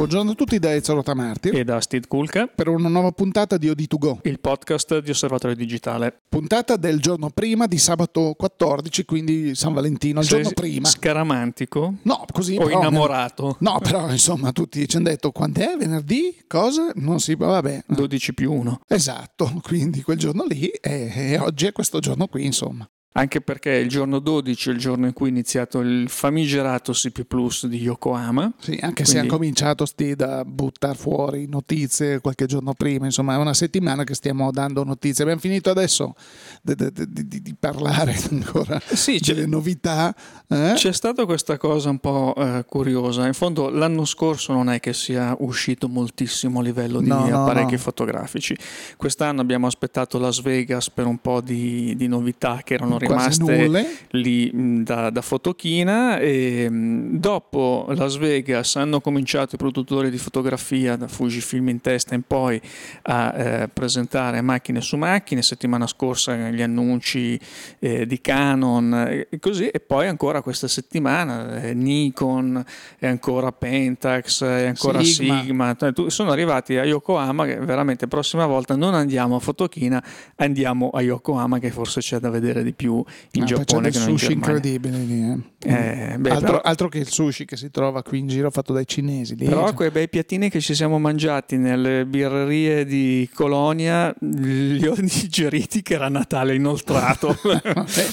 [0.00, 3.68] Buongiorno a tutti da Ezio Tamartir e da Steve Kulka per una nuova puntata di
[3.68, 6.22] OD2Go, il podcast di Osservatorio Digitale.
[6.26, 10.88] Puntata del giorno prima di sabato 14, quindi San Valentino, il Sei giorno prima.
[10.88, 11.96] Scaramantico?
[12.04, 12.56] No, così.
[12.56, 13.56] O però- innamorato?
[13.60, 16.34] No, però insomma tutti ci hanno detto quando è venerdì?
[16.46, 16.92] Cosa?
[16.94, 17.84] Non si vabbè.
[17.88, 18.80] 12 più 1.
[18.88, 22.88] Esatto, quindi quel giorno lì e, e oggi è questo giorno qui, insomma.
[23.12, 27.24] Anche perché il giorno 12 è il giorno in cui è iniziato il famigerato CP
[27.24, 28.52] Plus di Yokohama.
[28.60, 33.34] Sì, anche se Quindi- hanno cominciato sti da buttare fuori notizie qualche giorno prima, insomma
[33.34, 35.24] è una settimana che stiamo dando notizie.
[35.24, 36.14] Abbiamo finito adesso
[36.62, 40.14] di, di- di- di- parlare ancora Sì, c'è, delle novità.
[40.46, 40.72] eh?
[40.76, 43.26] c'è stata questa cosa un po' eh, curiosa.
[43.26, 47.42] In fondo l'anno scorso non è che sia uscito moltissimo a livello di No, no,
[47.42, 47.78] apparecchi no.
[47.78, 48.56] fotografici.
[48.96, 55.10] Quest'anno abbiamo aspettato Las Vegas per un po' di, novità che erano rimaste lì da,
[55.10, 56.18] da fotochina.
[56.18, 62.14] E mh, dopo Las Vegas hanno cominciato i produttori di fotografia da Fujifilm in testa
[62.14, 62.60] in poi
[63.02, 65.42] a eh, presentare macchine su macchine.
[65.42, 67.38] Settimana scorsa gli annunci
[67.78, 69.68] eh, di Canon eh, e così.
[69.68, 72.64] E poi ancora questa settimana eh, Nikon
[72.98, 75.42] e ancora Pentax e ancora Sigma.
[75.42, 75.76] Sigma,
[76.08, 80.02] sono arrivati a Yokohama che veramente prossima volta non andiamo a fotochina
[80.36, 83.90] andiamo a Yokohama che forse c'è da vedere di più in Ah, poi c'è Giappone
[83.90, 85.22] che non in sushi incredibile lì.
[85.22, 85.38] eh.
[85.62, 88.72] Eh, beh, altro, però- altro che il sushi che si trova qui in giro fatto
[88.72, 89.36] dai cinesi.
[89.36, 89.74] Lì, Però cioè.
[89.74, 95.94] quei bei piattini che ci siamo mangiati nelle birrerie di Colonia li ho digeriti che
[95.94, 97.36] era Natale inoltrato.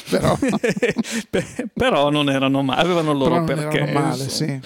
[0.09, 0.37] Però,
[1.29, 3.79] Pe- però non erano male, avevano loro però perché.
[3.79, 4.59] erano male, sì.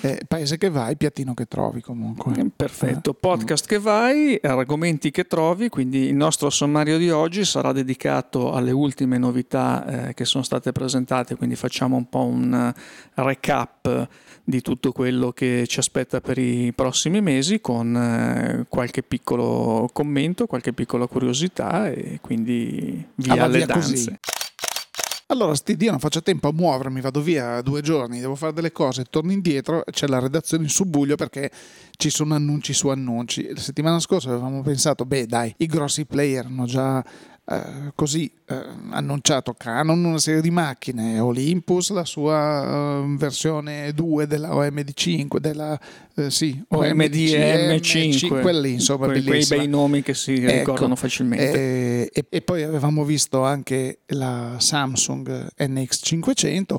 [0.00, 2.32] Eh, paese che vai, piattino che trovi comunque.
[2.40, 3.14] Eh, Perfetto, Eh.
[3.14, 8.70] podcast che vai, argomenti che trovi, quindi il nostro sommario di oggi sarà dedicato alle
[8.70, 12.80] ultime novità eh, che sono state presentate, quindi facciamo un po' un eh,
[13.14, 14.08] recap
[14.44, 20.46] di tutto quello che ci aspetta per i prossimi mesi con eh, qualche piccolo commento,
[20.46, 23.90] qualche piccola curiosità e quindi via Ah, alle via danze.
[23.92, 24.16] così.
[25.30, 28.72] Allora, sti io non faccio tempo a muovermi, vado via due giorni, devo fare delle
[28.72, 31.50] cose, torno indietro, c'è la redazione in subbuglio perché
[31.98, 33.46] ci sono annunci su annunci.
[33.52, 37.04] La settimana scorsa avevamo pensato, beh dai, i grossi player hanno già
[37.50, 44.26] eh, così eh, annunciato Canon una serie di macchine, Olympus la sua eh, versione 2
[44.26, 45.80] della OMD5, della
[46.14, 51.52] eh, sì, OMDM5, quelli insomma, quei, quei bei nomi che si Ecco, ricordano facilmente.
[51.52, 56.76] Eh, e, e poi avevamo visto anche la Samsung NX500.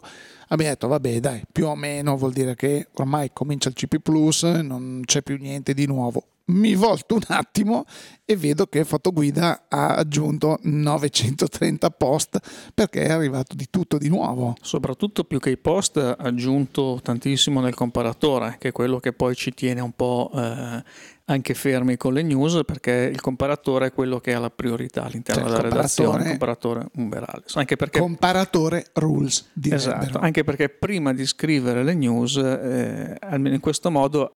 [0.52, 4.44] Abbiamo detto, vabbè, dai, più o meno vuol dire che ormai comincia il CP Plus,
[4.44, 6.24] non c'è più niente di nuovo.
[6.50, 7.86] Mi volto un attimo
[8.26, 12.40] e vedo che Fotoguida ha aggiunto 930 post
[12.74, 14.56] perché è arrivato di tutto di nuovo.
[14.62, 19.36] Soprattutto più che i post ha aggiunto tantissimo nel comparatore, che è quello che poi
[19.36, 20.84] ci tiene un po' eh,
[21.26, 25.42] anche fermi con le news, perché il comparatore è quello che ha la priorità all'interno
[25.44, 27.44] Cioè, della redazione, il comparatore- comparatore umberale.
[27.54, 30.00] Anche perché, Comparatore rules, direbbero.
[30.02, 34.34] esatto, anche perché prima di scrivere le news, eh, almeno in questo modo,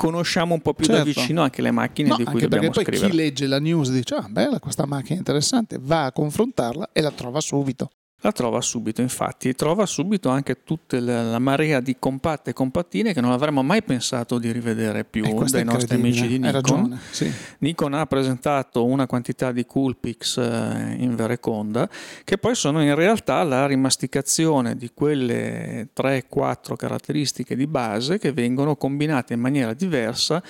[0.00, 1.08] conosciamo un po' più da Certo.
[1.20, 3.10] vicino anche le macchine No, di cui anche perché dobbiamo poi scrivere.
[3.10, 7.10] chi legge la news dice ah bella questa macchina interessante va a confrontarla e la
[7.10, 7.90] trova subito
[8.22, 13.20] La trova subito, infatti, trova subito anche tutta la, marea di compatte e compattine che
[13.22, 16.52] non avremmo mai pensato di rivedere più e questo dai nostri amici di Nikon.
[16.52, 17.32] ragione sì.
[17.58, 21.88] Nikon ha presentato una quantità di Coolpix eh, in Vereconda
[22.22, 28.76] che poi sono in realtà la rimasticazione di quelle 3-4 caratteristiche di base che vengono
[28.76, 30.42] combinate in maniera diversa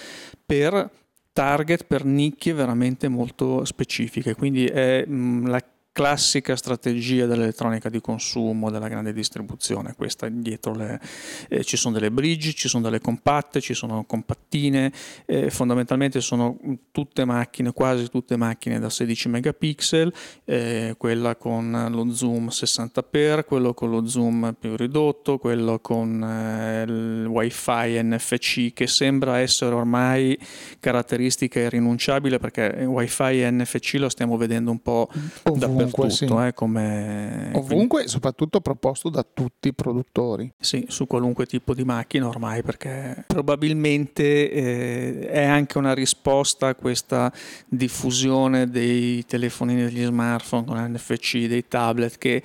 [0.44, 0.90] per
[1.32, 4.34] target, per nicchie veramente molto specifiche.
[4.34, 9.94] Quindi è mh, la classica strategia dell'elettronica di consumo, della grande distribuzione.
[9.96, 11.00] Questa dietro le,
[11.48, 14.92] eh, ci sono delle bridge, ci sono delle compatte, ci sono compattine,
[15.26, 16.58] eh, fondamentalmente sono
[16.92, 20.12] tutte macchine, quasi tutte macchine da 16 megapixel,
[20.44, 26.84] eh, quella con lo zoom 60x, quello con lo zoom più ridotto, quello con eh,
[26.86, 30.38] il wifi NFC che sembra essere ormai
[30.78, 35.08] caratteristica irrinunciabile perché wifi NFC lo stiamo vedendo un po'
[35.44, 35.79] ovunque sì.
[35.84, 41.84] Dappertutto, eh, come ovunque soprattutto proposto da tutti i produttori sì, su qualunque tipo di
[41.84, 47.32] macchina ormai, perché probabilmente eh, è anche una risposta a questa
[47.66, 52.42] diffusione dei telefonini degli smartphone con NFC, dei tablet che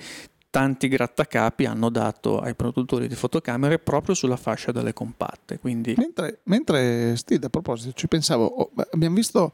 [0.56, 5.58] tanti grattacapi hanno dato ai produttori di fotocamere proprio sulla fascia delle compatte.
[5.58, 9.52] Quindi mentre, mentre Steve a proposito ci pensavo oh, abbiamo visto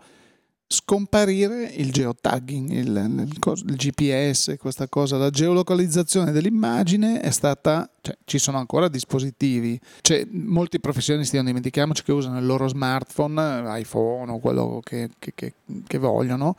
[0.72, 8.16] scomparire il geotagging, il, il, il, GPS, questa cosa, la geolocalizzazione dell'immagine è stata, cioè,
[8.24, 14.32] ci sono ancora dispositivi, cioè, molti professionisti, non dimentichiamoci, che usano il loro smartphone, iPhone
[14.32, 15.54] o quello che, che, che,
[15.86, 16.56] che vogliono,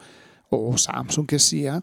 [0.50, 1.82] o Samsung che sia,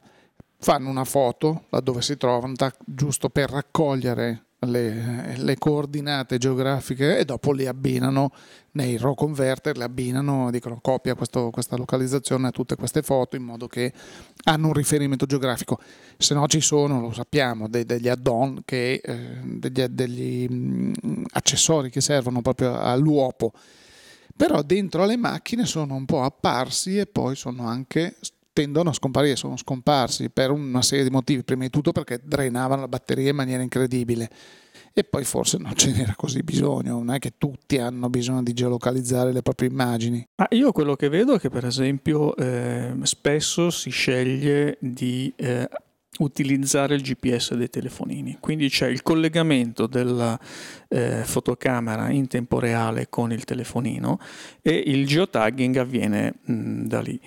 [0.59, 2.55] fanno una foto laddove si trovano,
[2.85, 8.33] giusto per raccogliere le, le, coordinate geografiche e dopo le abbinano
[8.73, 13.43] nei raw converter, le abbinano, dicono copia questo, questa localizzazione a tutte queste foto in
[13.43, 13.93] modo che
[14.45, 15.81] hanno un riferimento geografico.
[16.19, 21.91] Se no ci sono, lo sappiamo, dei, degli add-on, che, eh, degli, degli mm, accessori
[21.91, 23.53] che servono proprio all'uopo.
[24.37, 28.17] Però dentro alle macchine sono un po' apparsi e poi sono anche
[28.61, 32.83] tendono a scomparire, sono scomparsi per una serie di motivi, prima di tutto perché drenavano
[32.83, 34.29] la batteria in maniera incredibile.
[34.93, 38.53] E poi forse non ce n'era così bisogno, non è che tutti hanno bisogno di
[38.53, 40.27] geolocalizzare le proprie immagini.
[40.35, 45.69] Ah, io quello che vedo è che per esempio eh, spesso si sceglie di eh,
[46.19, 50.39] utilizzare il GPS dei telefonini, quindi c'è il collegamento della
[50.90, 54.19] eh, fotocamera in tempo reale con il telefonino
[54.60, 57.20] e il geotagging avviene mh, da lì.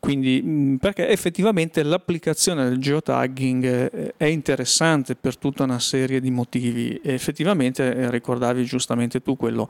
[0.00, 6.30] Quindi, mm, perché effettivamente l'applicazione del geotagging eh, è interessante per tutta una serie di
[6.30, 6.98] motivi.
[7.02, 9.68] E effettivamente eh, ricordavi giustamente tu quello,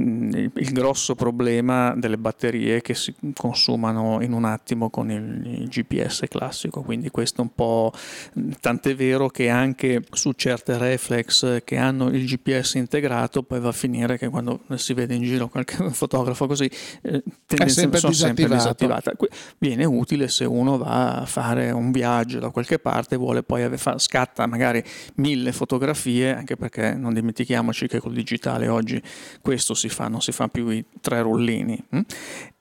[0.00, 6.24] mm, il grosso problema delle batterie che si consumano in un attimo con il GPS
[6.30, 6.80] classico.
[6.80, 7.92] Quindi questo un po'
[8.38, 13.70] mm, tant'è vero che anche su certe reflex che hanno il GPS integrato, poi va
[13.70, 16.70] a finire che quando si vede in giro qualche fotografo così,
[17.02, 19.16] eh, tendenzialmente sono sempre disattivate
[19.58, 23.68] viene utile se uno va a fare un viaggio da qualche parte e vuole poi
[23.78, 24.82] fa, scatta magari
[25.16, 29.00] mille fotografie, anche perché non dimentichiamoci che col digitale oggi
[29.40, 31.82] questo si fa, non si fa più i tre rullini.
[31.90, 32.00] Hm?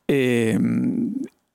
[0.06, 0.60] E,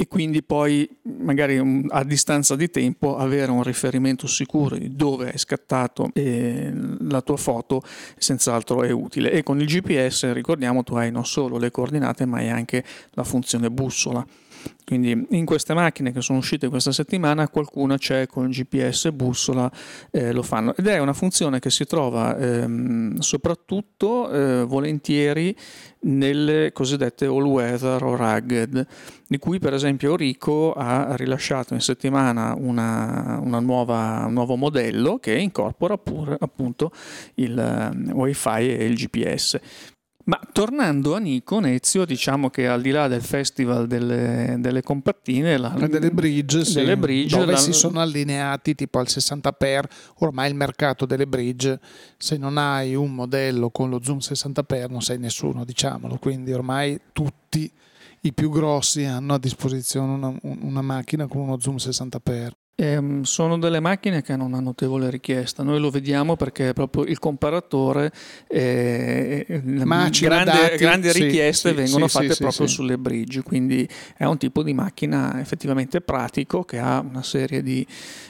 [0.03, 0.89] e quindi poi
[1.21, 6.73] magari a distanza di tempo avere un riferimento sicuro di dove hai scattato eh,
[7.03, 7.81] la tua foto
[8.17, 9.31] senz'altro è utile.
[9.31, 13.23] E con il GPS ricordiamo tu hai non solo le coordinate ma hai anche la
[13.23, 14.27] funzione bussola
[14.85, 19.71] quindi in queste macchine che sono uscite questa settimana qualcuna c'è con GPS bussola,
[20.11, 25.57] eh, lo fanno ed è una funzione che si trova ehm, soprattutto eh, volentieri
[26.05, 28.87] nelle cosiddette all weather o rugged,
[29.27, 35.19] di cui per esempio Rico ha rilasciato in settimana una, una nuova, un nuovo modello
[35.19, 36.91] che incorpora pure appunto
[37.35, 39.61] il um, wifi e il GPS.
[40.25, 45.57] Ma tornando a Nikon, Ezio, diciamo che al di là del festival delle, delle compattine,
[45.57, 49.83] la, delle bridge, sì, delle bridge dove la, si sono allineati tipo al 60x,
[50.19, 51.81] ormai il mercato delle bridge,
[52.17, 57.01] se non hai un modello con lo zoom 60x non sei nessuno, diciamolo, quindi ormai
[57.13, 57.71] tutti
[58.21, 62.51] i più grossi hanno a disposizione una, una macchina con uno zoom 60x.
[62.75, 67.19] Eh, sono delle macchine che hanno una notevole richiesta, noi lo vediamo perché proprio il
[67.19, 68.11] comparatore,
[68.49, 73.87] eh, grandi, dati, grandi richieste sì, vengono sì, fatte proprio sulle bridge, quindi
[74.17, 77.87] è un tipo di macchina effettivamente pratico che ha una serie di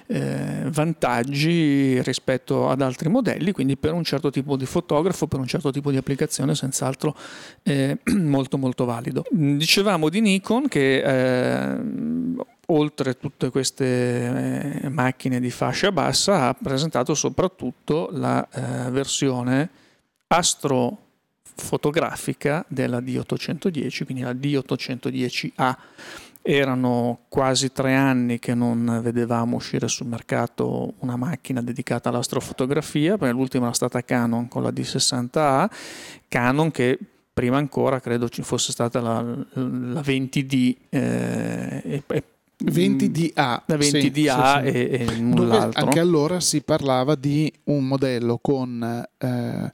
[0.08, 5.46] eh, vantaggi rispetto ad altri modelli, quindi per un certo tipo di fotografo, per un
[5.46, 7.16] certo tipo di applicazione senz'altro
[7.62, 9.22] è molto molto valido.
[9.30, 11.80] Dicevamo di Nikon che eh,
[12.72, 19.68] oltre tutte queste eh, macchine di fascia bassa, ha presentato soprattutto la eh, versione
[20.26, 25.76] astrofotografica della D810, quindi la D810A.
[26.44, 33.32] Erano quasi tre anni che non vedevamo uscire sul mercato una macchina dedicata all'astrofotografia, perché
[33.32, 35.70] l'ultima era stata Canon con la D60A,
[36.26, 36.98] Canon che
[37.32, 42.24] prima ancora credo ci fosse stata la, la 20D eh, e,
[42.64, 45.84] 20DA, da 20DA sì, sì, e, e null'altro.
[45.84, 49.70] Anche allora si parlava di un modello con eh,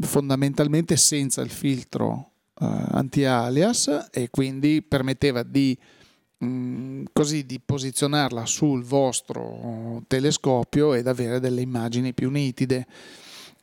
[0.00, 5.76] fondamentalmente senza il filtro eh, anti-alias e quindi permetteva di,
[6.38, 12.86] mh, mm, così, di posizionarla sul vostro telescopio ed avere delle immagini più nitide.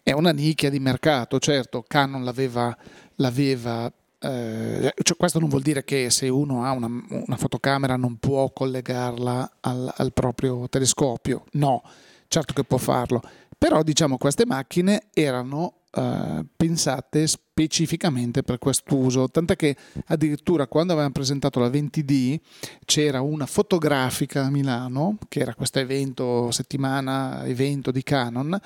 [0.01, 2.75] È una nicchia di mercato, certo, Canon l'aveva,
[3.15, 3.91] l'aveva
[4.23, 8.51] eh, cioè questo non vuol dire che se uno ha una, una fotocamera non può
[8.51, 11.83] collegarla al, al, proprio telescopio, no,
[12.29, 13.21] certo che può farlo,
[13.57, 19.75] però diciamo queste macchine erano eh, pensate specificamente per quest'uso, tant'è che
[20.05, 22.39] addirittura quando avevamo presentato la 20D
[22.85, 28.57] c'era una fotografica a Milano, che era questo evento, settimana, evento di Canon,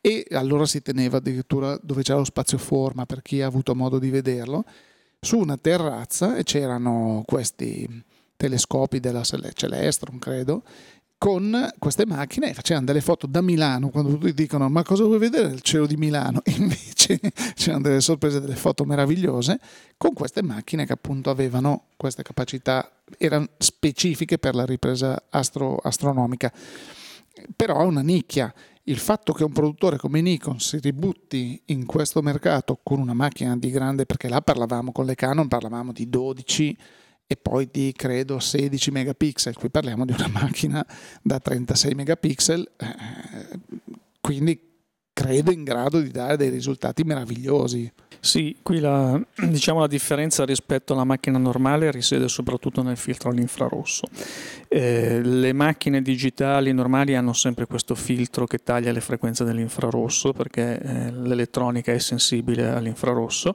[0.00, 4.00] e allora si teneva addirittura dove c'era lo spazio forma per chi ha avuto modo
[4.00, 4.64] di vederlo
[5.24, 7.88] su una terrazza e c'erano questi
[8.36, 10.62] telescopi della Celestron, credo,
[11.16, 15.48] con queste macchine facevano delle foto da Milano quando tutti dicono ma cosa vuoi vedere
[15.48, 16.42] il cielo di Milano?
[16.56, 17.18] Invece
[17.54, 19.58] c'erano delle sorprese delle foto meravigliose
[19.96, 26.52] con queste macchine che appunto avevano queste capacità erano specifiche per la ripresa astro- astronomica
[27.54, 28.52] però è una nicchia.
[28.84, 33.56] Il fatto che un produttore come Nikon si ributti in questo mercato con una macchina
[33.56, 36.76] di grande perché là parlavamo con le Canon parlavamo di 12
[37.26, 40.86] e poi di credo 16 megapixel, qui parliamo di una macchina
[41.22, 43.58] da 36 megapixel, eh,
[44.20, 44.73] quindi
[45.14, 47.90] credo in grado di dare dei risultati meravigliosi.
[48.24, 54.06] Sì, qui la, diciamo, la differenza rispetto alla macchina normale risiede soprattutto nel filtro all'infrarosso.
[54.66, 60.80] Eh, le macchine digitali normali hanno sempre questo filtro che taglia le frequenze dell'infrarosso perché
[60.80, 63.54] eh, l'elettronica è sensibile all'infrarosso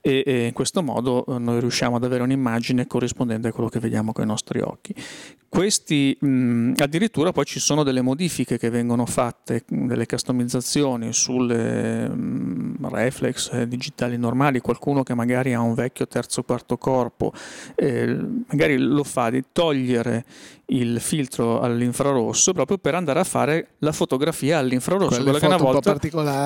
[0.00, 3.80] e, e in questo modo eh, noi riusciamo ad avere un'immagine corrispondente a quello che
[3.80, 4.94] vediamo con i nostri occhi.
[5.48, 12.88] Questi mh, addirittura poi ci sono delle modifiche che vengono fatte, delle customizzazioni sulle mh,
[12.88, 17.32] reflex eh, digitali normali, qualcuno che magari ha un vecchio terzo quarto corpo,
[17.74, 20.24] eh, magari lo fa di togliere
[20.66, 25.98] il filtro all'infrarosso proprio per andare a fare la fotografia all'infrarosso, quella che una volta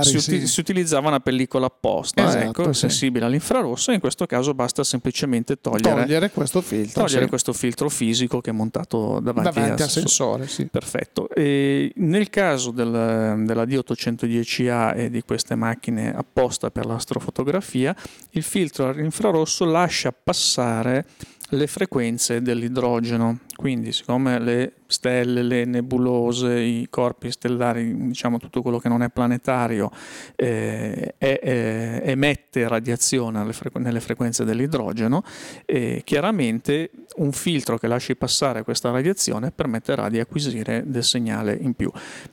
[0.02, 0.46] si, uti- sì.
[0.46, 2.80] si, utilizzava una pellicola apposta, esatto, ecco, sì.
[2.80, 7.28] sensibile all'infrarosso, e in questo caso basta semplicemente togliere, togliere questo filtro, togliere sì.
[7.28, 10.48] questo filtro fisico che è montato davanti, davanti al sensore.
[10.48, 10.66] Sì.
[10.66, 11.28] Perfetto.
[11.30, 17.94] E nel caso del, della D810A e di queste macchine apposta per l'astrofotografia,
[18.30, 21.06] il filtro all'infrarosso lascia passare
[21.50, 23.38] le frequenze dell'idrogeno.
[23.58, 29.10] Quindi, siccome le stelle, le nebulose, i corpi stellari, diciamo tutto quello che non è
[29.10, 29.90] planetario,
[30.36, 35.24] eh, è, è, emette radiazione frequ- nelle frequenze dell'idrogeno,
[35.66, 41.74] eh, chiaramente un filtro che lasci passare questa radiazione permetterà di acquisire del segnale in
[41.74, 41.90] più.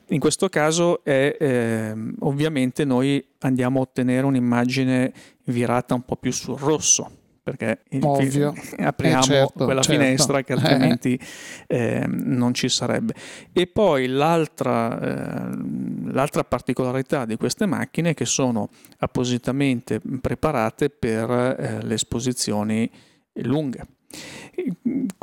[0.09, 5.11] In questo caso è eh, ovviamente noi andiamo a ottenere un'immagine
[5.45, 8.55] virata un po' più sul rosso perché Ovvio.
[8.75, 10.01] apriamo eh certo, quella certo.
[10.01, 11.19] finestra che altrimenti
[11.67, 13.13] eh, non ci sarebbe.
[13.53, 15.57] E poi l'altra, eh,
[16.11, 22.89] l'altra, particolarità di queste macchine è che sono appositamente preparate per eh, le esposizioni
[23.33, 23.94] lunghe.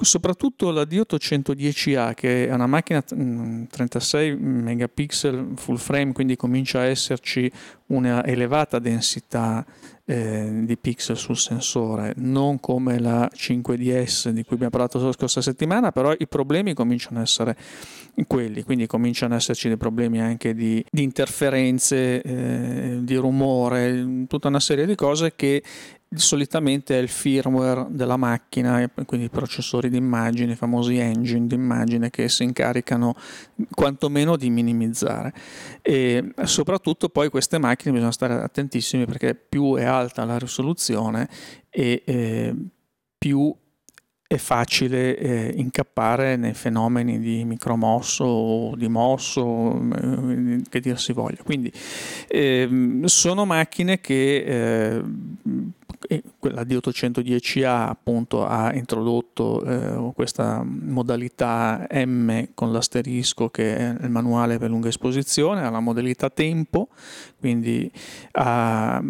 [0.03, 7.51] Soprattutto la D810A, che è una macchina 36 megapixel full frame, quindi comincia a esserci
[7.87, 9.65] una elevata densità
[10.05, 15.41] eh, di pixel sul sensore, non come la 5DS di cui abbiamo parlato la scorsa
[15.41, 17.57] settimana, però i problemi cominciano ad essere
[18.27, 24.49] quelli, quindi cominciano ad esserci dei problemi anche di, di interferenze, eh, di rumore, tutta
[24.49, 25.63] una serie di cose che
[26.15, 31.55] solitamente è il firmware della macchina, quindi i processori di immagine, i famosi engine di
[31.55, 33.15] immagine che si incaricano
[33.71, 35.33] quantomeno di minimizzare.
[35.81, 41.29] E soprattutto poi queste macchine bisogna stare attentissimi perché più è alta la risoluzione
[41.71, 42.55] e eh,
[43.19, 43.55] più
[44.33, 51.13] è facile eh, incappare nei fenomeni di micromosso o di mosso, eh, che dir si
[51.13, 51.43] voglia.
[51.43, 51.71] Quindi
[52.29, 55.03] eh, sono macchine che eh,
[56.39, 64.11] quella di 810A appunto ha introdotto eh, questa modalità M con l'asterisco che è il
[64.11, 66.89] manuale per lunga esposizione, ha la modalità tempo,
[67.39, 67.91] quindi
[68.33, 69.01] ha,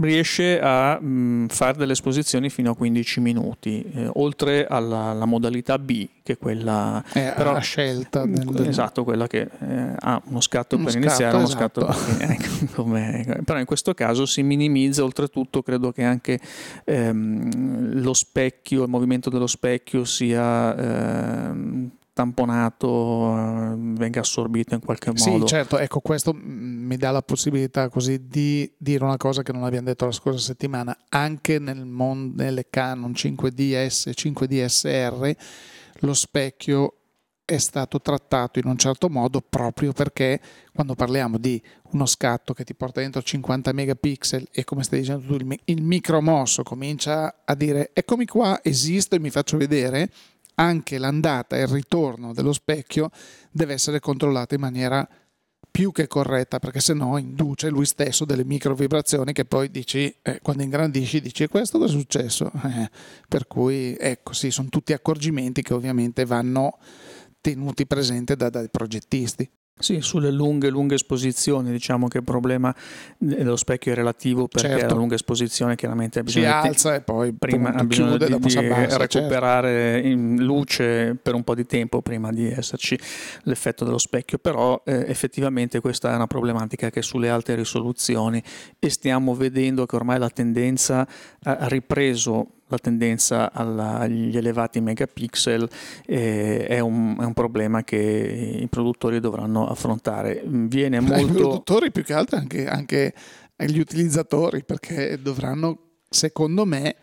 [0.00, 5.78] riesce a mh, fare delle esposizioni fino a 15 minuti, eh, oltre alla, alla, modalità
[5.78, 10.40] B che è quella è però, a scelta del, esatto, quella che eh, ha uno
[10.40, 11.80] scatto uno per scatto, iniziare, uno esatto.
[11.80, 12.32] scatto per finire.
[12.34, 12.84] Ecco,
[13.44, 16.38] però in questo caso si minimizza oltretutto credo che anche
[16.84, 25.12] ehm, lo specchio, il movimento dello specchio sia ehm, tamponato, eh, venga assorbito in qualche
[25.16, 25.46] modo.
[25.46, 29.62] Sì, certo, ecco, questo mi dà la possibilità così di dire una cosa che non
[29.62, 35.36] abbiamo detto la scorsa settimana, anche nel mondo, nelle Canon 5DS, 5DSR,
[36.00, 36.94] lo specchio
[37.44, 40.40] è stato trattato in un certo modo proprio perché
[40.74, 45.24] quando parliamo di uno scatto che ti porta dentro 50 megapixel e come stai dicendo
[45.24, 50.10] tu il, il micromosso comincia a dire eccomi qua, esisto e mi faccio vedere,
[50.58, 53.10] anche l'andata e il ritorno dello specchio
[53.50, 55.08] deve essere controllato in maniera
[55.70, 60.12] più che corretta perché se no induce lui stesso delle micro vibrazioni che poi dici
[60.22, 62.50] eh, quando ingrandisci dici questo cosa è successo?
[62.64, 62.90] Eh,
[63.28, 66.78] per cui ecco sì sono tutti accorgimenti che ovviamente vanno
[67.40, 72.74] tenuti presenti da, dai progettisti Sì, sulle lunghe, lunghe esposizioni, diciamo che il problema
[73.16, 74.94] dello specchio è relativo perché certo.
[74.94, 78.38] la lunga esposizione chiaramente ha bisogno si alza e poi prima ha bisogno chiude, di,
[78.38, 79.18] di abbassa, certo.
[79.18, 80.08] recuperare certo.
[80.08, 82.98] in luce per un po' di tempo prima di esserci
[83.42, 88.42] l'effetto dello specchio, però eh, effettivamente questa è una problematica che sulle alte risoluzioni
[88.78, 91.06] e stiamo vedendo che ormai la tendenza
[91.44, 95.68] ha ripreso la tendenza alla, agli elevati megapixel
[96.06, 100.42] eh, è, un, è, un, problema che i produttori dovranno affrontare.
[100.44, 101.26] Viene molto...
[101.26, 103.14] I produttori più che altro anche, anche
[103.56, 106.96] agli utilizzatori perché dovranno, secondo me,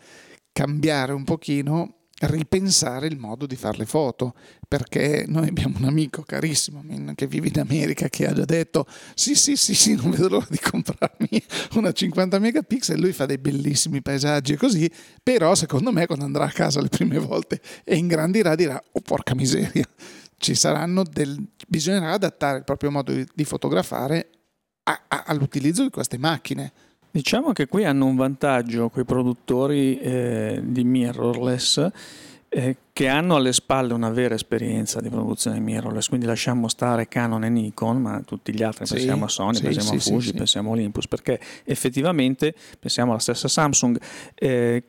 [0.52, 4.34] cambiare un pochino ripensare il modo di fare le foto
[4.66, 6.82] perché noi abbiamo un amico carissimo
[7.14, 10.46] che vive in America che ha già detto sì sì sì sì non vedo l'ora
[10.48, 11.42] di comprarmi
[11.74, 14.90] una 50 megapixel lui fa dei bellissimi paesaggi e così
[15.22, 19.34] però secondo me quando andrà a casa le prime volte e ingrandirà dirà oh porca
[19.34, 19.86] miseria
[20.38, 24.30] ci saranno del bisognerà adattare il proprio modo di fotografare
[24.84, 26.72] a, a, all'utilizzo di queste macchine
[27.16, 31.88] Diciamo che qui hanno un vantaggio quei produttori eh, di mirrorless
[32.50, 37.44] eh, che hanno alle spalle una vera esperienza di produzione mirrorless, quindi lasciamo stare Canon
[37.44, 40.32] e Nikon, ma tutti gli altri, sì, pensiamo a Sony, sì, pensiamo sì, a Fuji,
[40.34, 43.98] pensiamo a Olympus, perché effettivamente pensiamo alla stessa Samsung.
[44.34, 44.84] Eh,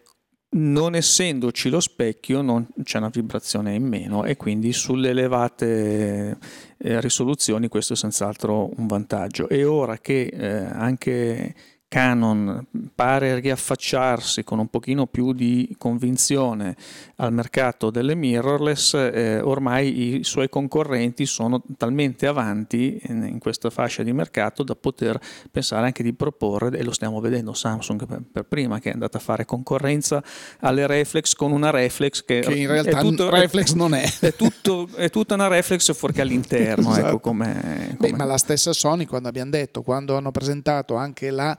[0.50, 6.38] non essendoci lo specchio non c'è una vibrazione in meno e quindi sulle elevate
[6.78, 11.54] eh, risoluzioni questo è senz'altro un vantaggio e ora che eh, anche
[11.90, 16.76] Canon pare riaffacciarsi con un pochino più di convinzione
[17.18, 23.70] al mercato delle mirrorless, eh, ormai i suoi concorrenti sono talmente avanti in, in, questa
[23.70, 25.18] fascia di mercato da poter
[25.50, 29.18] pensare anche di proporre, e lo stiamo vedendo Samsung per, per prima, che è andata
[29.18, 30.22] a fare concorrenza
[30.60, 34.04] alle reflex con una reflex che, che in realtà tutto, reflex non è.
[34.20, 36.90] È, tutto, è, tutta una reflex fuorché all'interno.
[36.92, 37.20] ecco, esatto.
[37.20, 38.12] come, come...
[38.12, 41.58] Beh, ma la stessa Sony quando abbiamo detto, quando hanno presentato anche la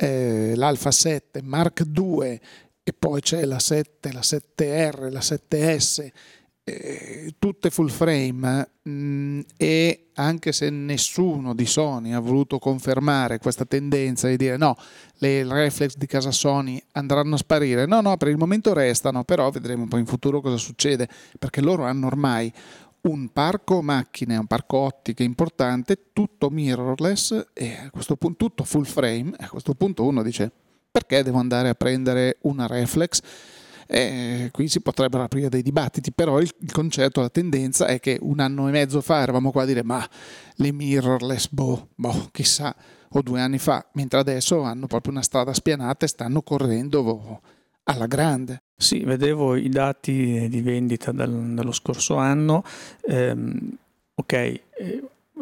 [0.00, 2.40] eh, l'Alpha 7 Mark II
[2.82, 6.10] e poi c'è la 7, la 7R, la 7S,
[6.62, 13.38] eh, tutte full frame mh, mm, e anche se nessuno di Sony ha voluto confermare
[13.38, 14.76] questa tendenza di dire no,
[15.14, 19.50] le reflex di casa Sony andranno a sparire, no, no, per il momento restano, però
[19.50, 22.52] vedremo poi in futuro cosa succede, perché loro hanno ormai
[23.02, 28.84] un parco macchine, un parco ottiche importante, tutto mirrorless e a questo punto tutto full
[28.84, 29.32] frame.
[29.38, 30.50] A questo punto uno dice
[30.90, 33.20] perché devo andare a prendere una reflex?
[33.86, 38.38] E qui si potrebbero aprire dei dibattiti, però il, concetto, la tendenza è che un
[38.38, 40.06] anno e mezzo fa eravamo qua a dire ma
[40.56, 42.74] le mirrorless, boh, boh, chissà,
[43.10, 47.40] o due anni fa, mentre adesso hanno proprio una strada spianata e stanno correndo boh,
[47.84, 48.62] alla grande.
[48.80, 52.62] Sì, vedevo i dati di vendita dal, dallo scorso anno.
[53.08, 53.76] Ehm,
[54.14, 54.62] ok, eh,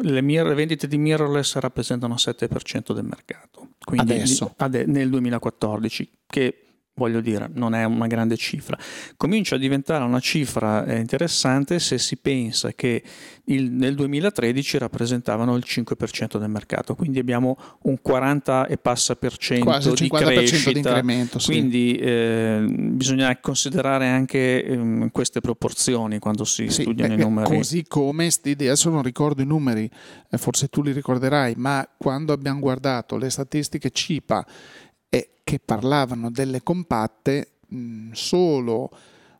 [0.01, 3.69] le, mir- vendite di mirrorless rappresentano il 7% del mercato.
[3.83, 4.55] Quindi Adesso?
[4.57, 6.66] Ade- nel 2014, che
[6.97, 8.77] voglio dire, non è una grande cifra.
[9.15, 13.03] Comincia a diventare una cifra eh, interessante se si pensa che
[13.45, 19.37] il, nel 2013 rappresentavano il 5% del mercato, quindi abbiamo un 40 e passa per
[19.37, 20.71] cento di crescita.
[20.71, 21.51] Di incremento, sì.
[21.51, 27.55] Quindi eh, bisogna considerare anche eh, queste proporzioni quando si sì, studiano beh, i numeri.
[27.55, 29.89] Così come, adesso non ricordo i numeri,
[30.29, 34.45] eh, forse tu li ricorderai, ma quando abbiamo guardato le statistiche CIPA
[35.09, 38.89] e che parlavano delle compatte mh, solo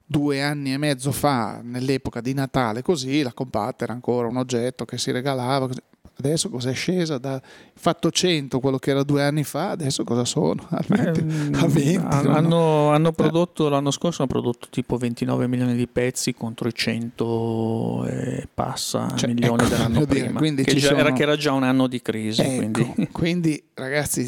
[0.06, 4.86] due anni e mezzo fa, nell'epoca di Natale, così la compatta era ancora un oggetto
[4.86, 5.68] che si regalava.
[5.68, 5.82] Così.
[6.20, 7.40] Adesso cosa è scesa da
[7.76, 10.66] fatto 100 quello che era due anni fa, adesso cosa sono?
[10.70, 11.96] A 20, eh, a 20
[12.36, 18.06] hanno, hanno, prodotto l'anno scorso hanno prodotto tipo 29 milioni di pezzi contro i 100
[18.08, 20.40] e passa cioè, milioni ecco, dell'anno prima.
[20.40, 20.98] Dire, che, sono...
[20.98, 22.42] era, che, era, già un anno di crisi.
[22.42, 23.10] Ecco, quindi.
[23.12, 23.64] quindi.
[23.74, 24.22] ragazzi,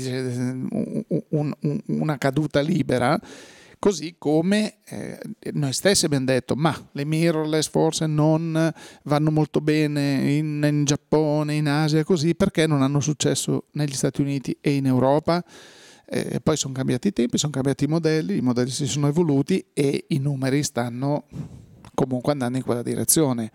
[1.29, 3.19] un, un, una caduta libera
[3.79, 5.17] Così come eh,
[5.53, 11.55] noi stessi abbiamo detto, ma le mirrorless forse non vanno molto bene in, in Giappone,
[11.55, 15.41] in Asia, così, perché non hanno successo negli Stati Uniti e in Europa?
[16.05, 19.63] Eh, poi sono cambiati i tempi, sono cambiati i modelli, i modelli si sono evoluti
[19.71, 21.23] e i numeri stanno
[21.93, 23.49] comunque andando in quella direzione.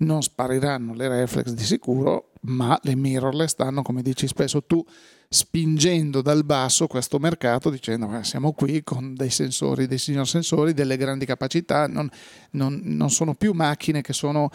[0.00, 4.84] Non spariranno le reflex di sicuro, ma le mirrorless stanno, come dici spesso tu,
[5.28, 10.74] spingendo dal basso questo mercato dicendo eh, siamo qui con dei sensori, dei signor sensori,
[10.74, 12.08] delle grandi capacità, non,
[12.52, 14.50] non, non sono più macchine che sono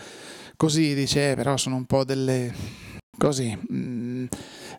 [0.58, 2.53] così, dice, eh, però sono un po' delle
[3.17, 3.58] così.
[3.71, 4.25] Mm,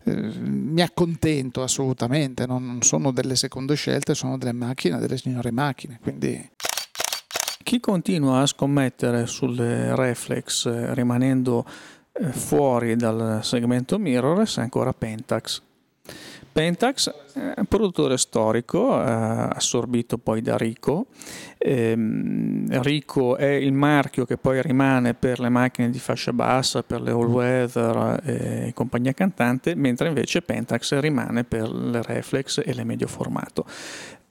[0.04, 5.50] eh, mi accontento assolutamente, non, non sono delle seconde scelte, sono delle macchine, delle signore
[5.50, 6.50] macchine, quindi
[7.66, 11.64] chi continua a scommettere sulle reflex eh, rimanendo
[12.12, 15.62] eh, fuori dal segmento mirrorless è ancora Pentax.
[16.52, 21.06] Pentax è un produttore storico, eh, assorbito poi da Rico.
[21.58, 21.92] Eh,
[22.68, 27.10] Rico è il marchio che poi rimane per le macchine di fascia bassa, per le
[27.10, 33.66] all-weather e compagnia cantante, mentre invece Pentax rimane per le reflex e le medio formato.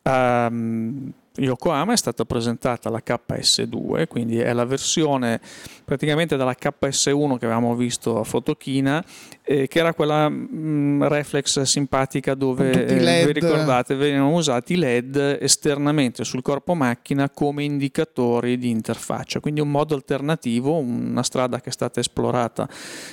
[0.04, 5.42] Um, Yokohama è stata presentata la KS2, quindi è la versione
[5.84, 9.04] praticamente della KS1 che avevamo visto a Fotochina,
[9.44, 15.40] eh, che era quella mh, mm, reflex simpatica dove eh, vi ricordate venivano usati LED
[15.42, 21.70] esternamente sul corpo macchina come indicatori di interfaccia, quindi un modo alternativo, una strada che
[21.70, 22.68] è stata esplorata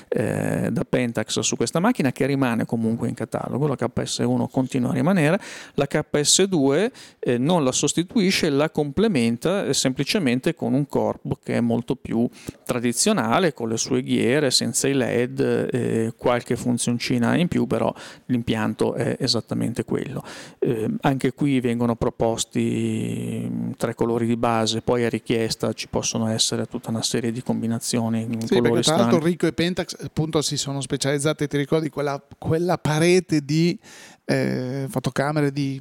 [0.09, 4.95] eh, da Pentax su questa macchina che rimane comunque in catalogo, la KS1 continua a
[4.95, 5.41] rimanere,
[5.75, 11.61] la KS2 eh, non la sostituisce sostituisce la complementa semplicemente con un corpo che è
[11.61, 12.29] molto più
[12.65, 15.41] tradizionale, con le sue ghiere, senza i LED,
[15.73, 17.93] eh, qualche funzioncina in più, però
[18.27, 20.23] l'impianto è esattamente quello.
[20.59, 26.29] Eh, anche qui vengono proposti mm, tre colori di base, poi a richiesta ci possono
[26.29, 28.29] essere tutta una serie di combinazioni.
[28.45, 32.77] Sì, perché tra l'altro Rico e Pentax appunto si sono specializzati, ti ricordi quella, quella
[32.79, 33.79] parete di
[34.25, 35.81] eh, fotocamere di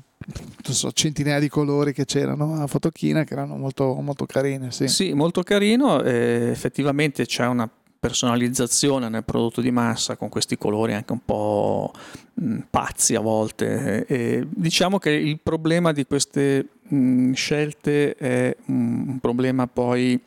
[0.61, 4.71] so, centinaia di colori che c'erano a Fotochina che erano molto, molto carine.
[4.71, 4.87] Sì.
[4.87, 6.01] sì, molto carino.
[6.03, 11.91] Eh, effettivamente c'è una personalizzazione nel prodotto di massa con questi colori anche un po'
[12.33, 14.05] mh, pazzi a volte.
[14.05, 20.19] E diciamo che il problema di queste mh, scelte è un problema poi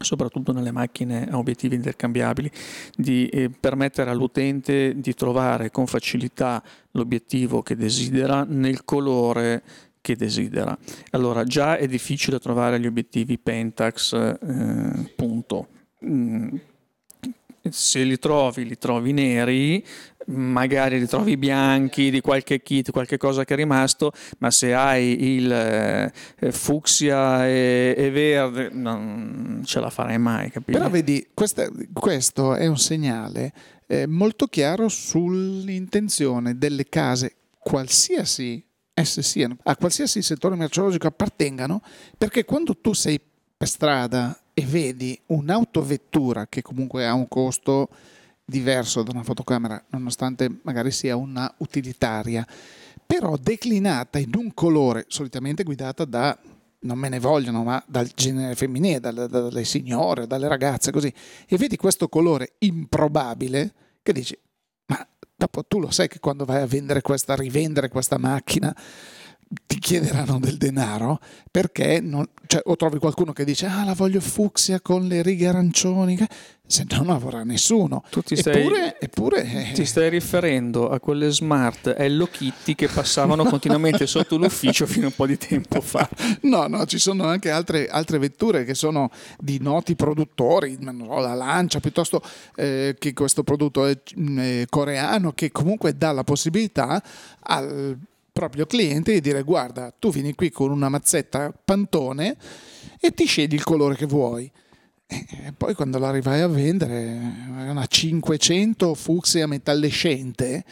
[0.00, 2.50] soprattutto nelle macchine a obiettivi intercambiabili,
[2.96, 9.62] di eh, permettere all'utente di trovare con facilità l'obiettivo che desidera nel colore
[10.00, 10.76] che desidera.
[11.10, 15.68] Allora già è difficile trovare gli obiettivi Pentax, eh, punto.
[16.04, 16.56] Mm,
[17.68, 19.84] se li trovi, li trovi neri,
[20.26, 25.34] magari li trovi bianchi di qualche kit, qualche cosa che è rimasto, ma se hai
[25.34, 30.78] il eh, fucsia e, e, verde non ce la farai mai, capito?
[30.78, 33.52] Però vedi, questa, questo è un segnale
[33.86, 41.82] eh, molto chiaro sull'intenzione delle case, qualsiasi esse siano, a qualsiasi settore merceologico appartengano,
[42.16, 43.20] perché quando tu sei
[43.56, 47.88] per strada e vedi un'autovettura che comunque ha un costo
[48.44, 52.46] diverso da una fotocamera, nonostante magari sia una utilitaria,
[53.06, 56.36] però declinata in un colore, solitamente guidata da,
[56.80, 61.12] non me ne vogliono, ma dal genere femminile, dalle, dalle signore, dalle ragazze, così,
[61.46, 64.36] e vedi questo colore improbabile, che dici,
[64.86, 68.74] ma dopo tu lo sai che quando vai a vendere questa, a rivendere questa macchina,
[69.66, 71.18] ti chiederanno del denaro
[71.50, 75.48] perché non, cioè, o trovi qualcuno che dice ah la voglio fucsia con le righe
[75.48, 76.16] arancioni
[76.70, 78.04] se no non avrà nessuno.
[78.10, 83.42] Tu ti stai, eppure, eppure, ti stai riferendo a quelle smart Hello Kitty che passavano
[83.44, 86.08] continuamente sotto l'ufficio fino a un po' di tempo fa.
[86.42, 91.18] No no ci sono anche altre, altre vetture che sono di noti produttori non so,
[91.18, 92.22] la Lancia piuttosto
[92.54, 93.98] eh, che questo prodotto è,
[94.36, 97.02] è coreano che comunque dà la possibilità
[97.40, 97.98] al
[98.32, 102.36] proprio cliente e dire guarda tu vieni qui con una mazzetta pantone
[103.00, 104.50] e ti scegli il colore che vuoi
[105.06, 110.64] e poi quando la arrivai a vendere una 500 fucsia metallescente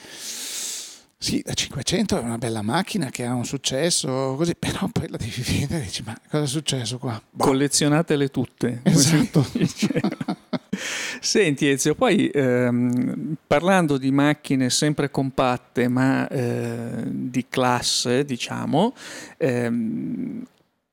[1.21, 5.17] sì, la 500 è una bella macchina che ha un successo così, però poi la
[5.17, 7.21] devi vendere e dici ma cosa è successo qua?
[7.29, 7.45] Boh.
[7.45, 8.83] Collezionatele tutte.
[8.85, 9.45] Esatto.
[11.21, 18.95] Senti Ezio, poi ehm, parlando di macchine sempre compatte ma eh, di classe, diciamo,
[19.37, 20.45] ehm,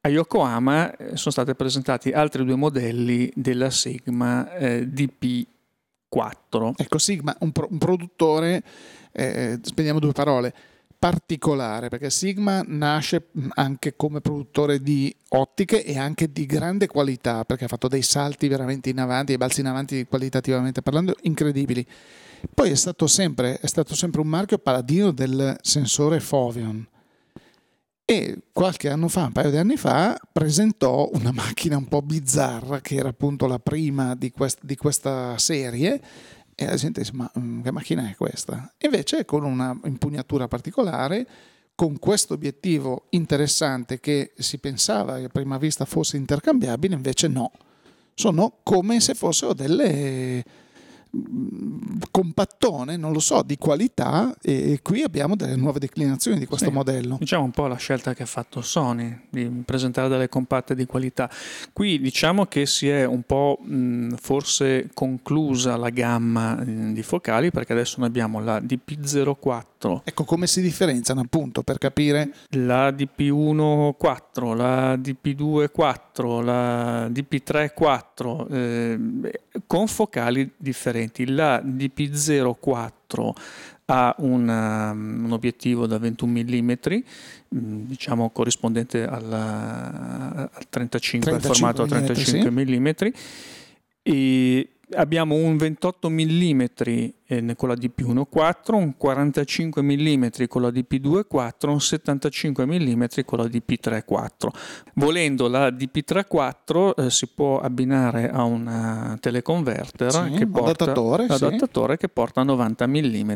[0.02, 6.74] a Yokohama eh, sono stati presentati altri due modelli della Sigma eh, DP4.
[6.76, 8.64] Ecco, Sigma, un, pro- un produttore,
[9.12, 10.54] eh, spendiamo due parole,
[11.06, 17.66] particolare perché Sigma nasce anche come produttore di ottiche e anche di grande qualità perché
[17.66, 21.86] ha fatto dei salti veramente in avanti, dei balzi in avanti qualitativamente parlando incredibili.
[22.52, 26.88] Poi è stato sempre, è stato sempre un marchio paladino del sensore Foveon
[28.04, 32.82] e qualche anno fa, un paio di anni fa, presentò una macchina un po' bizzarra
[32.82, 36.02] che era appunto la prima di, quest- di questa serie
[36.56, 38.74] e la gente dice, ma mm, che macchina è questa?
[38.80, 41.28] Invece con una impugnatura particolare,
[41.76, 47.52] con questo obiettivo interessante che si pensava che a prima vista fosse intercambiabile, invece no.
[48.14, 50.44] Sono come se fossero delle,
[52.12, 56.72] compattone, non lo so, di qualità e qui abbiamo delle nuove declinazioni di questo sì,
[56.72, 57.18] modello.
[57.20, 61.30] Diciamo un po' la scelta che ha fatto Sony di presentare delle compatte di qualità.
[61.74, 67.52] Qui diciamo che si è un po' mh, forse conclusa la gamma mh, di focali
[67.52, 70.02] perché adesso noi abbiamo la DP04.
[70.04, 72.32] Ecco come si differenziano appunto per capire.
[72.52, 79.00] La DP1.4, la DP2.4, la DP3.4 eh,
[79.68, 81.05] con focali differenti.
[81.26, 83.34] La DP04
[83.86, 86.72] ha una, um, un obiettivo da 21 mm,
[87.50, 93.14] diciamo corrispondente alla, al 35, 35 al formato a 35 mm, sì.
[94.02, 96.62] e abbiamo un 28 mm
[97.28, 103.46] eh, con la DP1.4, un 45 mm con la DP2.4, un 75 mm con la
[103.46, 104.48] DP3.4.
[104.94, 111.94] Volendo la DP3.4 eh, si può abbinare a un teleconverter sì, che porta, adattatore, adattatore
[111.94, 112.00] sì.
[112.00, 113.32] che porta 90 mm.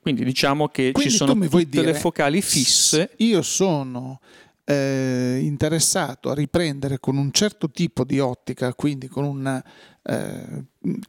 [0.00, 3.10] Quindi diciamo che Quindi ci sono tutte dire, le focali fisse.
[3.16, 4.20] Io sono
[4.66, 9.62] eh, interessato a riprendere con un certo tipo di ottica, quindi con un
[10.02, 10.64] eh,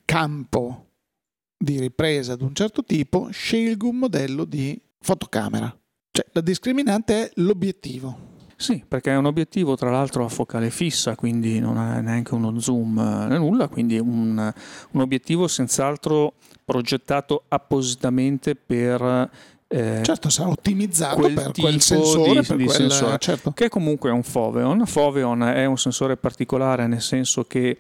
[0.06, 0.86] campo
[1.58, 5.76] di ripresa di un certo tipo, scelgo un modello di fotocamera.
[6.12, 8.36] Cioè, la discriminante è l'obiettivo.
[8.56, 12.60] Sì, perché è un obiettivo tra l'altro a focale fissa, quindi non ha neanche uno
[12.60, 12.96] zoom
[13.28, 14.52] né nulla, quindi un,
[14.92, 16.34] un obiettivo senz'altro
[16.66, 19.30] progettato appositamente per
[19.70, 23.52] eh, certo, sarà ottimizzato quel per quel sensore, di, per di quel, sensore certo.
[23.52, 24.86] che comunque è un Foveon.
[24.86, 27.78] Foveon è un sensore particolare nel senso che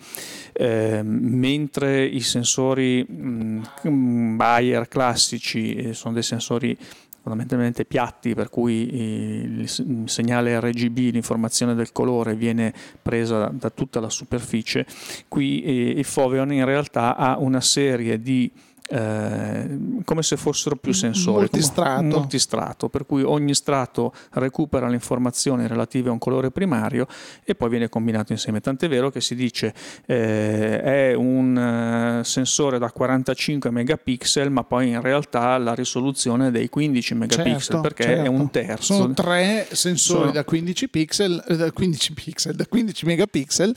[0.51, 6.77] eh, mentre i sensori mh, Bayer classici eh, sono dei sensori
[7.21, 9.69] fondamentalmente piatti per cui il
[10.05, 14.85] segnale RGB, l'informazione del colore viene presa da tutta la superficie,
[15.27, 18.49] qui eh, il Foveon in realtà ha una serie di
[18.89, 22.01] eh, come se fossero più sensori multistrato.
[22.01, 27.07] multistrato per cui ogni strato recupera le informazioni relative a un colore primario
[27.43, 29.73] e poi viene combinato insieme tant'è vero che si dice
[30.05, 36.51] eh, è un uh, sensore da 45 megapixel ma poi in realtà la risoluzione è
[36.51, 38.23] dei 15 megapixel certo, perché certo.
[38.23, 40.31] è un terzo sono tre sensori sono...
[40.31, 43.75] da 15 pixel eh, da 15 pixel da 15 megapixel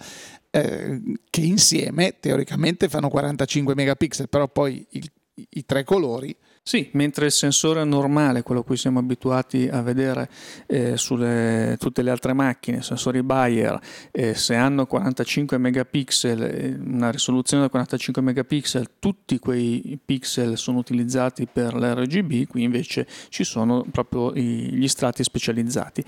[0.50, 5.10] eh, che insieme teoricamente fanno 45 megapixel, però poi il,
[5.50, 10.28] i tre colori sì, mentre il sensore normale, quello a cui siamo abituati a vedere
[10.66, 13.80] eh, sulle tutte le altre macchine, sensori Bayer,
[14.12, 20.78] eh, se hanno 45 megapixel, eh, una risoluzione da 45 megapixel, tutti quei pixel sono
[20.78, 26.04] utilizzati per l'RGB, qui invece ci sono proprio gli strati specializzati.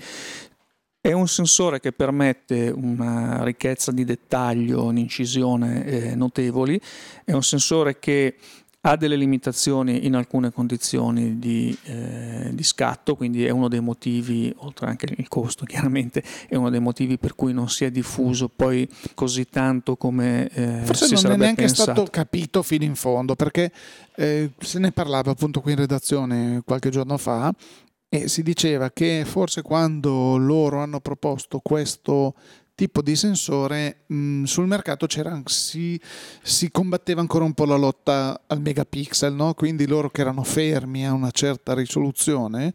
[1.05, 6.79] È un sensore che permette una ricchezza di dettaglio, un'incisione eh, notevoli,
[7.25, 8.35] è un sensore che
[8.79, 14.53] ha delle limitazioni in alcune condizioni di, eh, di, scatto, quindi è uno dei motivi,
[14.59, 18.47] oltre anche il costo chiaramente, è uno dei motivi per cui non si è diffuso
[18.47, 21.91] poi così tanto come eh, Forse si non è neanche pensato.
[21.91, 23.73] stato capito fino in fondo, perché
[24.15, 27.53] eh, se ne parlava appunto qui in redazione qualche giorno fa
[28.13, 32.35] e si diceva che forse quando loro hanno proposto questo
[32.75, 35.05] tipo di sensore mh, sul mercato
[35.45, 35.99] si,
[36.41, 39.53] si, combatteva ancora un po' la lotta al megapixel, no?
[39.53, 42.73] quindi loro che erano fermi a una certa risoluzione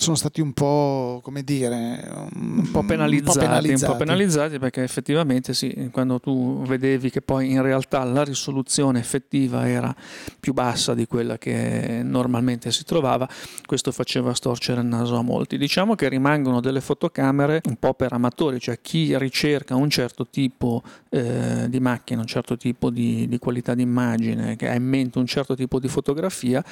[0.00, 3.92] sono stati un po' come dire un po' penalizzati, un po penalizzati.
[3.92, 8.98] Un po penalizzati perché effettivamente sì, quando tu vedevi che poi in realtà la risoluzione
[8.98, 9.94] effettiva era
[10.40, 13.28] più bassa di quella che normalmente si trovava,
[13.66, 15.58] questo faceva storcere il naso a molti.
[15.58, 20.82] Diciamo che rimangono delle fotocamere un po' per amatori, cioè chi ricerca un certo tipo
[21.08, 25.18] eh, di macchina, un certo tipo di, di qualità di immagine, che ha in mente
[25.18, 26.64] un certo tipo di fotografia,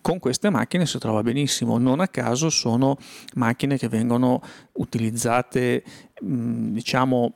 [0.00, 1.78] con queste macchine si trova benissimo.
[1.78, 2.96] Non a caso sono
[3.34, 5.82] macchine che vengono utilizzate,
[6.20, 7.34] mh, diciamo,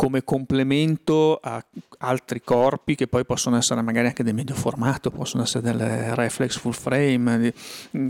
[0.00, 1.62] come complemento a
[1.98, 6.56] altri corpi che poi possono essere magari anche del medio formato, possono essere delle reflex
[6.56, 7.52] full frame,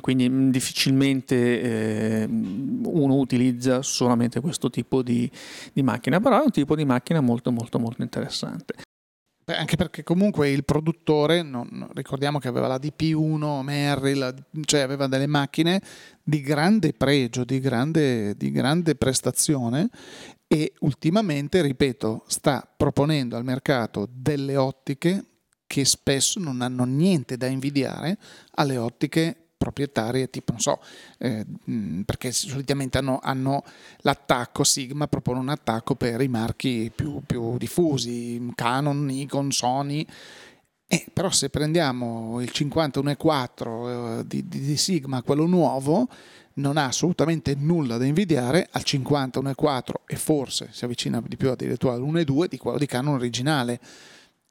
[0.00, 5.28] quindi difficilmente eh, uno utilizza solamente questo tipo di,
[5.72, 8.74] di macchina, però è un tipo di macchina molto molto molto interessante.
[9.56, 14.34] Anche perché comunque il produttore, non, ricordiamo che aveva la DP1, Merrill,
[14.64, 15.80] cioè aveva delle macchine
[16.22, 19.88] di grande pregio, di grande, di grande prestazione
[20.46, 25.24] e ultimamente, ripeto, sta proponendo al mercato delle ottiche
[25.66, 28.18] che spesso non hanno niente da invidiare
[28.56, 30.80] alle ottiche proprietarie, tipo non so,
[31.18, 31.44] eh,
[32.06, 33.62] perché solitamente hanno, hanno,
[33.98, 40.06] l'attacco, Sigma propone un attacco per i marchi più, più diffusi, Canon, Nikon, Sony,
[40.92, 46.08] Eh, però se prendiamo il 51.4 eh, di, di, Sigma, quello nuovo,
[46.54, 51.92] non ha assolutamente nulla da invidiare al 50.1.4 e forse si avvicina di più addirittura
[51.94, 53.78] all'1.2 di quello di Canon originale.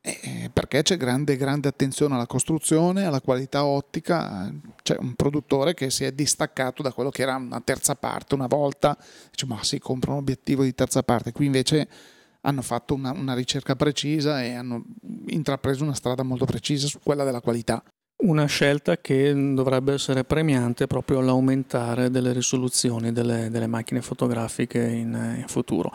[0.02, 4.50] Eh, perché c'è grande, grande attenzione alla costruzione, alla qualità ottica,
[4.82, 8.48] c'è un produttore che si è distaccato da quello che era una terza parte una
[8.48, 8.98] volta,
[9.30, 11.88] dice ma si compra un obiettivo di terza parte, qui invece
[12.42, 14.86] hanno fatto una, una ricerca precisa e hanno
[15.28, 17.84] intrapreso una strada molto precisa su quella della qualità.
[18.22, 25.38] Una scelta che dovrebbe essere premiante proprio all'aumentare delle risoluzioni delle, delle macchine fotografiche in,
[25.40, 25.92] in futuro.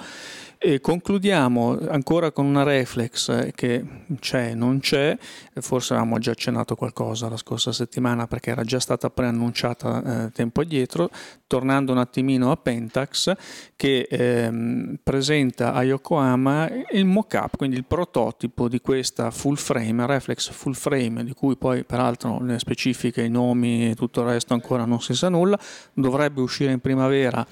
[0.66, 3.84] E concludiamo ancora con una reflex eh, che
[4.18, 5.14] c'è, non c'è,
[5.60, 10.62] forse avevamo già accennato qualcosa la scorsa settimana perché era già stata preannunciata eh, tempo
[10.62, 11.10] addietro,
[11.46, 13.34] tornando un attimino a Pentax
[13.76, 20.50] che ehm, presenta a Yokohama il mock-up, quindi il prototipo di questa full frame, reflex
[20.50, 24.86] full frame, di cui poi peraltro le specifiche, i nomi e tutto il resto ancora
[24.86, 25.58] non si sa nulla,
[25.92, 27.46] dovrebbe uscire in primavera.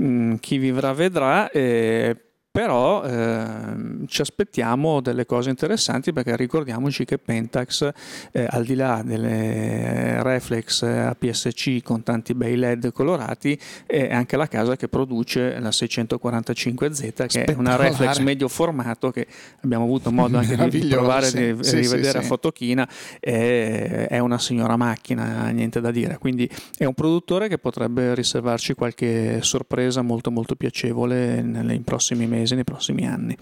[0.00, 1.50] Mm, chi vivrà vedrà.
[1.50, 2.25] Eh,
[2.56, 7.90] però eh, ci aspettiamo delle cose interessanti perché ricordiamoci che Pentax
[8.32, 14.48] eh, al di là delle reflex APS-C con tanti bei led colorati è anche la
[14.48, 19.26] casa che produce la 645Z che è una reflex medio formato che
[19.60, 21.54] abbiamo avuto modo anche di provare sì.
[21.54, 22.88] di sì, rivedere sì, a fotochina.
[23.20, 26.16] È, è una signora macchina niente da dire.
[26.16, 32.45] Quindi è un produttore che potrebbe riservarci qualche sorpresa molto molto piacevole nei prossimi mesi
[32.46, 33.36] mesi nei prossimi anni.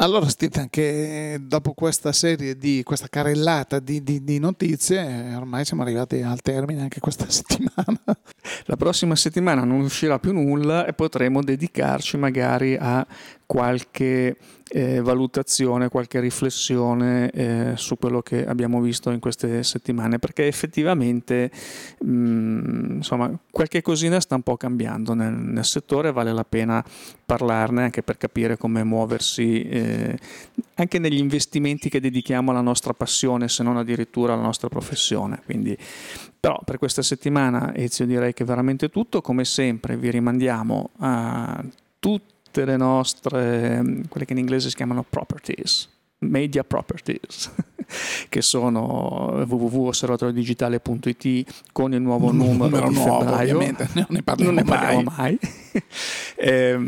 [0.00, 5.82] Allora, Steve, anche dopo questa serie di questa carrellata di, di, di, notizie, ormai siamo
[5.82, 8.00] arrivati al termine anche questa settimana.
[8.66, 13.04] La prossima settimana non uscirà più nulla e potremo dedicarci magari a
[13.48, 14.36] qualche
[14.68, 21.50] eh, valutazione, qualche riflessione eh, su quello che abbiamo visto in queste settimane, perché effettivamente
[22.00, 26.84] mh, mm, insomma, qualche cosina sta un po' cambiando nel, nel, settore, vale la pena
[27.24, 30.18] parlarne anche per capire come muoversi eh,
[30.74, 35.40] anche negli investimenti che dedichiamo alla nostra passione, se non addirittura alla nostra professione.
[35.46, 35.74] Quindi,
[36.38, 41.64] però per questa settimana Ezio direi che è veramente tutto, come sempre vi rimandiamo a
[41.98, 45.88] tutti tutte le nostre, quelle che in inglese si chiamano properties,
[46.20, 47.52] media properties,
[48.28, 53.54] che sono www.osservatoriodigitale.it con il nuovo numero, numero di nuovo, febbraio.
[53.54, 55.16] Ovviamente, non ne parliamo, non ne parliamo mai.
[55.16, 55.38] mai.
[56.36, 56.78] eh,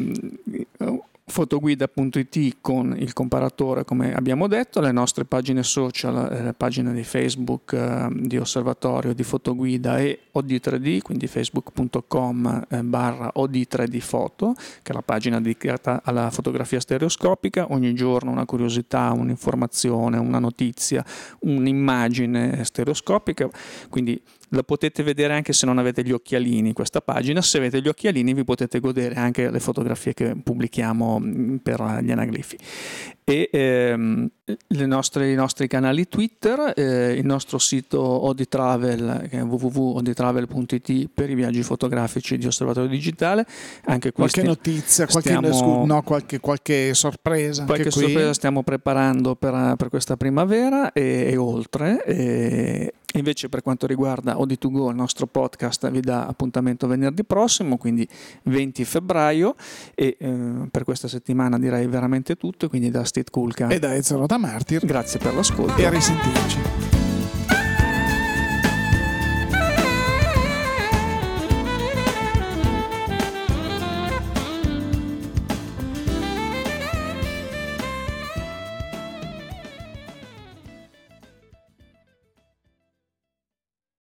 [1.30, 7.72] fotoguida.it con il comparatore come abbiamo detto, le nostre pagine social, eh, pagine di Facebook
[7.72, 14.94] eh, di Osservatorio di Fotoguida e OD3D, quindi facebook.com eh, barra OD3D Foto, che è
[14.94, 21.04] la pagina dedicata alla fotografia stereoscopica, ogni giorno una curiosità, un'informazione, una notizia,
[21.40, 23.48] un'immagine stereoscopica,
[23.88, 27.88] quindi la potete vedere anche se non avete gli occhialini questa pagina, se avete gli
[27.88, 32.56] occhialini vi potete godere anche le fotografie che pubblichiamo mm, per gli anaglifi.
[33.30, 34.28] E ehm,
[34.87, 41.35] nostre, i nostri canali Twitter, eh, il nostro sito Oditravel che è www.oditravel.it per i
[41.35, 43.46] viaggi fotografici di Osservatorio Digitale.
[43.85, 47.64] Anche qualche notizia, qualche, stiamo, no, qualche, qualche sorpresa.
[47.64, 52.04] Qualche sorpresa stiamo preparando per, per questa primavera e, e oltre.
[52.04, 58.06] E, Invece per quanto riguarda Odi2Go, il nostro podcast vi dà appuntamento venerdì prossimo, quindi
[58.44, 59.56] 20 febbraio
[59.94, 64.24] e eh, per questa settimana direi veramente tutto, quindi da Steve Kulka e da Ezio
[64.26, 64.84] da Martir.
[64.84, 66.99] Grazie per l'ascolto e a risentirci.